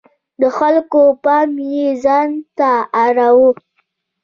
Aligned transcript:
د 0.41 0.43
خلکو 0.57 1.01
پام 1.23 1.49
یې 1.71 1.87
ځانته 2.03 2.71
اړاوه. 3.03 3.49